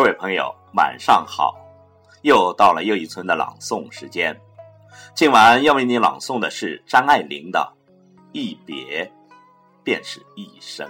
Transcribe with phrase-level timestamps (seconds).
[0.00, 1.54] 各位朋友，晚上好！
[2.22, 4.34] 又到了又一村的朗诵时间。
[5.14, 7.70] 今晚要为你朗诵的是张爱玲的
[8.32, 9.12] 《一别
[9.84, 10.88] 便是一生》。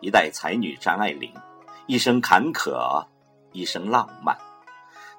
[0.00, 1.34] 一代才女张爱玲，
[1.88, 3.04] 一生坎坷，
[3.50, 4.38] 一生浪漫。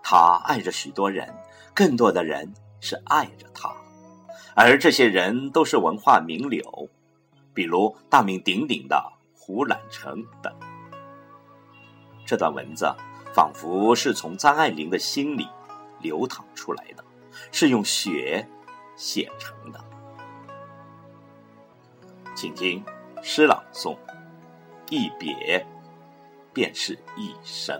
[0.01, 1.35] 她爱着许多人，
[1.73, 3.70] 更多的人是爱着她，
[4.55, 6.90] 而这些人都是文化名流，
[7.53, 9.12] 比如大名鼎鼎的。
[9.45, 10.52] 胡兰成等，
[12.26, 12.91] 这段文字
[13.31, 15.48] 仿佛是从张爱玲的心里
[15.99, 17.05] 流淌出来的，
[17.52, 18.43] 是用血
[18.96, 19.79] 写成的。
[22.35, 22.84] 请听
[23.21, 23.96] 诗朗诵：
[24.90, 25.63] 一别
[26.52, 27.80] 便是一生。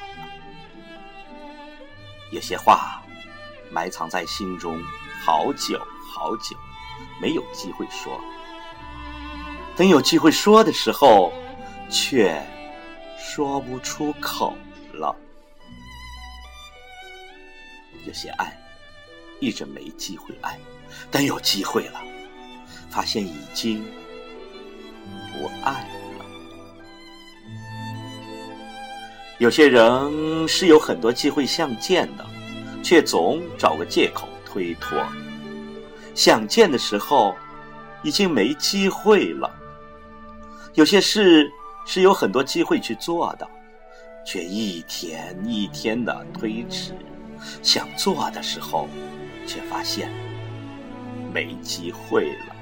[2.31, 3.01] 有些话
[3.69, 4.81] 埋藏在心中
[5.23, 5.77] 好久
[6.13, 6.55] 好久，
[7.21, 8.19] 没有机会说。
[9.75, 11.31] 等有机会说的时候，
[11.89, 12.41] 却
[13.17, 14.55] 说不出口
[14.93, 15.15] 了。
[18.05, 18.57] 有些爱
[19.39, 20.59] 一直没机会爱，
[21.09, 22.01] 等有机会了，
[22.89, 23.83] 发现已经
[25.33, 25.87] 不爱
[29.41, 32.23] 有些人是有很多机会相见的，
[32.83, 35.03] 却总找个借口推脱。
[36.13, 37.33] 想见的时候，
[38.03, 39.51] 已经没机会了。
[40.75, 41.51] 有些事
[41.87, 43.49] 是有很多机会去做的，
[44.23, 46.93] 却一天一天的推迟。
[47.63, 48.87] 想做的时候，
[49.47, 50.07] 却发现
[51.33, 52.55] 没机会了。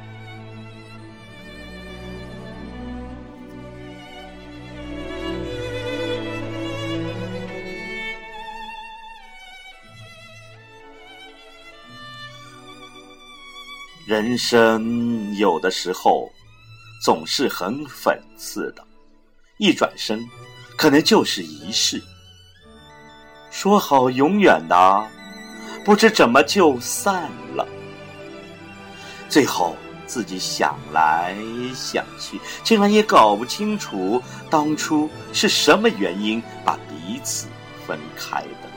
[14.10, 16.28] 人生有的时候
[17.00, 18.84] 总是很讽刺的，
[19.60, 20.28] 一转身，
[20.76, 22.02] 可能就是一世。
[23.52, 25.08] 说好永远的，
[25.86, 27.68] 不知怎么就散了。
[29.30, 29.76] 最后
[30.08, 31.36] 自己想来
[31.76, 34.20] 想去，竟然也搞不清楚
[34.50, 37.48] 当初是什么原因把彼此
[37.86, 38.70] 分开的。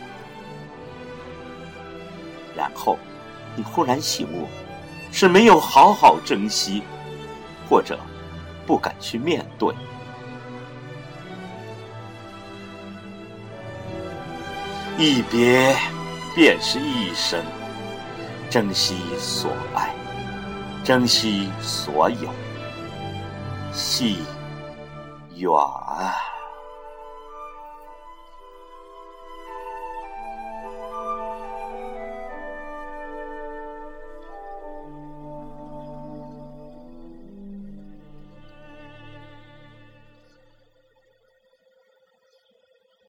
[2.54, 2.98] 然后
[3.56, 4.46] 你忽然醒悟。
[5.12, 6.82] 是没有好好珍惜，
[7.68, 7.98] 或者
[8.66, 9.72] 不敢去面对。
[14.96, 15.76] 一别
[16.34, 17.40] 便是一生，
[18.48, 19.94] 珍惜所爱，
[20.82, 22.28] 珍惜所有，
[23.72, 24.18] 惜
[25.36, 25.52] 远。